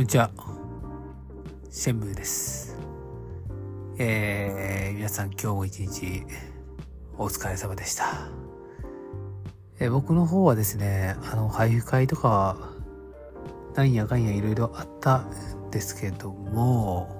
[0.00, 0.30] こんにちは。
[1.70, 2.74] シェンムーです。
[3.98, 6.22] えー、皆さん今日も一日
[7.18, 8.30] お疲れ様でした。
[9.78, 12.56] えー僕の方はですね、あの、配布会とか、
[13.74, 17.14] なんやかんやいろいろあったんですけども、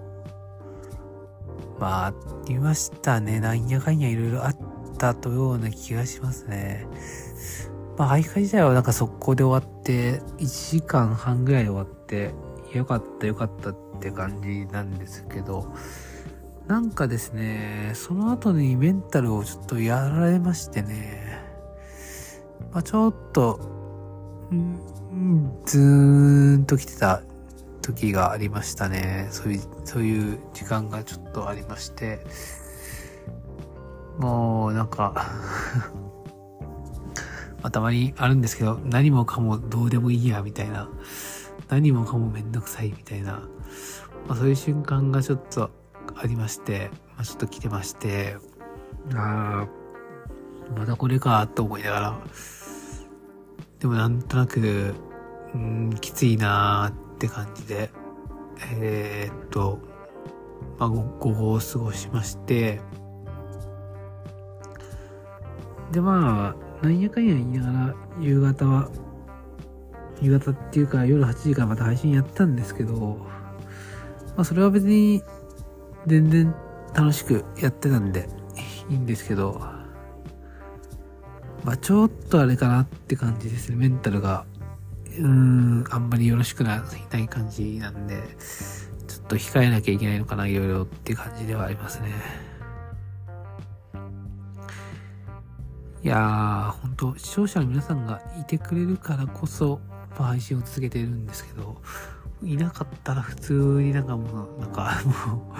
[1.79, 2.15] まあ、あ
[2.49, 3.41] りましたね。
[3.41, 4.57] なんやかんやいろいろあっ
[4.97, 6.87] たというような気がしますね。
[7.99, 12.33] まあ、配布会自体はなんか速攻で終わって、1時間半ぐらいで終わって、
[12.75, 15.73] よかったよかったって感じなんですけど、
[16.67, 21.43] なんかですね、その後にメンタルをちょっとやられましてね、
[22.73, 23.59] まあ、ちょっと、
[24.53, 24.79] うん
[25.13, 27.23] んずーんと来てた
[27.83, 29.29] 時がありましたね。
[29.31, 32.21] そういう、そういう時間がちょっとありまして、
[34.19, 35.27] もうなんか、
[37.63, 40.89] ま、たまにあるんですけど、何もかもどうでもいいや、みたいな。
[41.71, 43.49] 何もかもめんどくさい、みたいな。
[44.27, 45.71] まあ、そういう瞬間がちょっと
[46.17, 48.37] ありまして、まあ、ちょっと来てまして、
[49.15, 52.19] ああ、またこれか、と思いながら。
[53.79, 54.95] でもなんとなく、
[55.55, 57.91] うん、きついなーって感じで、
[58.73, 59.79] えー、っと、
[60.79, 62.81] まあ、ご午後を過ごしまして、
[65.93, 68.91] で、まあ、なんやかんや言いながら、夕方は、
[70.21, 73.27] 夕方っていうか夜8時からまた配信やったんですけど、
[74.37, 75.23] まあそれは別に
[76.07, 76.55] 全然
[76.95, 78.29] 楽しくやってたんで
[78.89, 79.61] いいんですけど、
[81.65, 83.77] まあちょっとあれかなって感じですね。
[83.77, 84.45] メンタルが、
[85.19, 88.23] うーん、あんまりよろしくない感じなんで、
[89.07, 92.09] ちょっと控えなきゃいけないのかな、いろいろっていう感じではありますね。
[96.03, 99.81] いやー、本当視聴者の皆さんがいてくれるからこそ、
[100.15, 101.77] 配信を続けてるんですけど、
[102.43, 105.55] いなかったら普通になんかもう、なんかも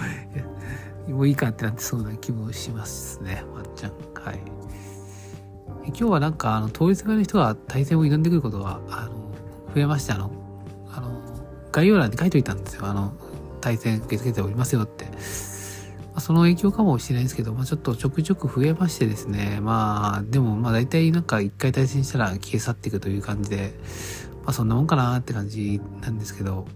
[1.07, 3.91] う、もういいかってなってそうな気もしますね、ワンちゃん。
[4.13, 4.39] はい。
[5.87, 9.31] 今日はなんか、あの、通りすがりの人が対戦を挑んでくることが、あの、
[9.73, 10.31] 増えまして、あの、
[10.91, 11.21] あの、
[11.71, 12.85] 概要欄に書いといたんですよ。
[12.85, 13.13] あの、
[13.61, 15.07] 対戦受け付けておりますよって。
[16.11, 19.59] まあ、その影響かもしれないですけど、まあ、ちょっとちょくちょく増えましてですね。
[19.61, 23.73] まあ、でも、まあ大体なんか一回対戦したら消え去っていくという感じで、
[24.43, 26.67] まあそんなもんかなって感じなんですけど、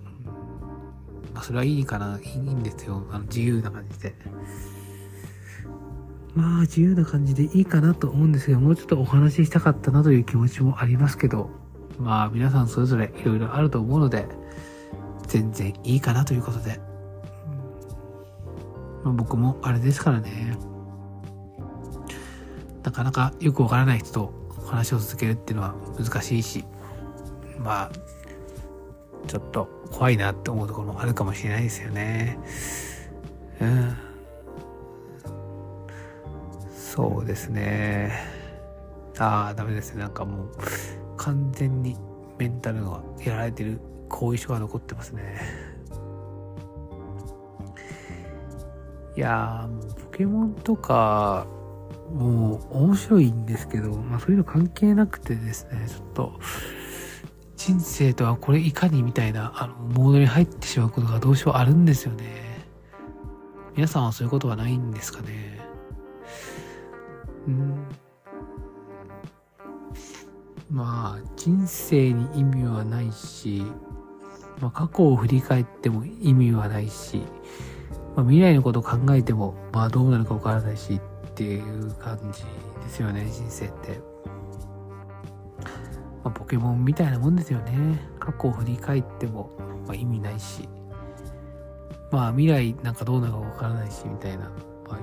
[1.34, 3.06] まあそれはいいかな、いいんですよ。
[3.12, 4.16] あの自由な感じで。
[6.34, 11.50] まあ自由な感じでいいかなと思うんですけど、もうちょっとお話ししたかったなという気持ちもありますけど、
[12.00, 14.28] まあ皆さんそれぞれいろいろあると思うので、
[15.28, 16.94] 全然いいかなということで。
[19.06, 20.58] ま、僕もあれですからね。
[22.84, 24.34] なかなかよくわからない人と
[24.66, 26.66] 話を続けるっていうのは難しいし、
[27.60, 27.92] まあ、
[29.28, 32.38] ちょっと怖いなって思うところもあるかもしれないですよね。
[33.62, 33.98] うん。
[36.76, 38.12] そうですね。
[39.18, 40.02] ああ、ダメですね。
[40.02, 40.50] なんかもう、
[41.18, 41.96] 完全に
[42.38, 43.80] メンタルがやられてる
[44.10, 45.75] 後遺症が残ってますね。
[49.16, 51.48] いやー、ポケモンとか、
[52.14, 56.40] もう面白いんですけど、まあそういうの関係なくてですね、ちょっと、
[57.56, 62.46] 人生とはこれいかにみたいな、あの、モードに入ってしまうことがどうしようあるんですよね。
[63.75, 65.59] 皆さんはそういうことはないんですかね。
[67.48, 67.86] うん。
[70.70, 73.64] まあ、人生に意味はないし、
[74.62, 77.22] まあ過去を振り返っても意味はないし、
[78.16, 82.44] まあ、未来のことを考えても、まあどうなるかわからないしっていう感じ
[82.84, 84.00] ですよね、人生って。
[86.24, 88.00] まあ、ポケモンみたいなもんですよね。
[88.20, 89.52] 過去を振り返っても、
[89.86, 90.68] まあ、意味ないし。
[92.12, 94.50] まあ未来なんかどうなるかわからないし、みたいな。
[94.88, 95.00] まあ、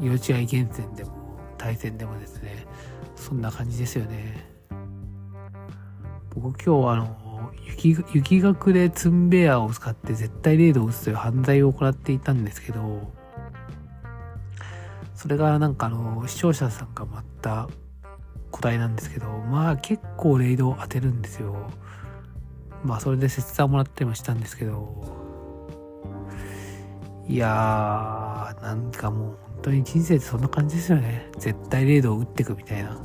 [0.00, 1.12] 幼稚愛厳選でも、
[1.56, 2.66] 対戦でもですね、
[3.16, 4.46] そんな感じですよね。
[6.34, 7.29] 僕今日あの、
[7.64, 13.12] 雪雪学でツンベアを使って絶対レードを打つという犯罪を行っていたんですけど、
[15.14, 17.68] それがなんかあの、視聴者さんが待った
[18.50, 21.70] 答えなんですけど、まあ結構レイドを当てるんですよ。
[22.84, 25.18] まあそれで切断もらったりもしたんですけど、
[27.28, 31.30] いやー、なんかもう本当に人生ってそんな感じですよね。
[31.38, 32.98] 絶対レードを打っていくみたいな。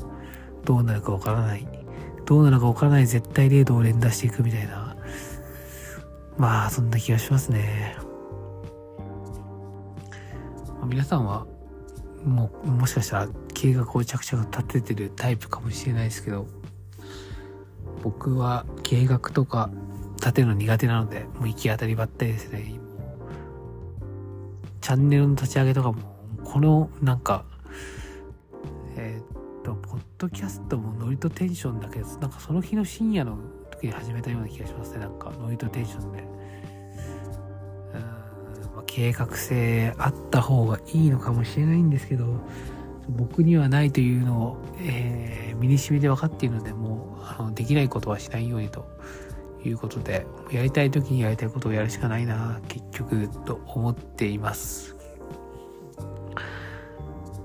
[0.63, 1.84] どうなるかわからない。
[2.25, 4.95] どうなるかわからない絶対レードを連打していくみたいな。
[6.37, 7.95] まあ、そんな気がしますね。
[10.67, 11.45] まあ皆さんは、
[12.25, 16.47] もう、もしかしたら計画を着々立ててるタイプかもしれないですけど、
[18.03, 19.69] 僕は計画とか
[20.17, 22.73] 立てるの苦手なので、もう行き当たりばったりですね。
[24.81, 25.99] チャンネルの立ち上げとかも、
[26.43, 27.45] この、なんか、
[30.25, 33.37] ドキャストもノリとテンションだけど、なんかその日の深夜の
[33.71, 34.99] 時に始めたような気がしますね。
[34.99, 36.19] なんか、ノリとテンションで。
[36.19, 36.25] うん、
[38.75, 42.39] まあ、計画性あった方がいいのかもしれないんですけど、
[43.07, 48.87] 僕にはないというのを、えー、身に染みて分かっているので、もう、あの、できないことはしないようにと
[49.63, 54.95] いうことで、やりたい時にやりたいことをやるしかないな、結局、と思っています。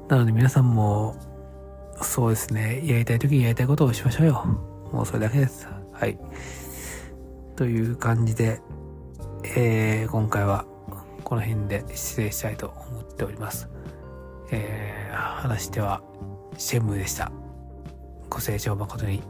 [0.09, 1.15] なので皆さんも、
[2.02, 4.44] そうですね、やりたい時にやりたいことをしましょうよ。
[4.93, 5.69] もうそれだけです。
[5.93, 6.19] はい。
[7.56, 8.61] という感じで、
[9.56, 10.64] えー、今回は
[11.25, 13.69] この辺で失礼したいと思っております。
[14.50, 16.02] えー、話しては
[16.56, 17.31] シェムでした。
[18.29, 19.23] ご清聴誠に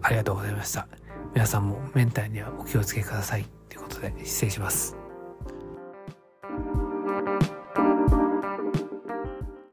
[0.00, 0.88] ありがとうございました。
[1.34, 3.44] 皆さんもメンタルにはお気をつけください。
[3.68, 5.01] ということで失礼します。